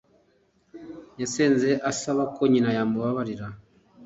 Yasenze 1.21 1.69
asaba 1.91 2.23
ko 2.35 2.41
nyina 2.51 2.69
yamubabarira 2.77 3.45